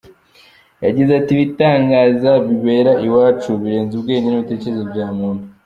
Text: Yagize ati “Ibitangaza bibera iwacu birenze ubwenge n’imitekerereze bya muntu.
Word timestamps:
Yagize 0.85 1.11
ati 1.19 1.31
“Ibitangaza 1.33 2.31
bibera 2.47 2.91
iwacu 3.07 3.49
birenze 3.61 3.93
ubwenge 3.95 4.21
n’imitekerereze 4.27 4.85
bya 4.91 5.07
muntu. 5.17 5.43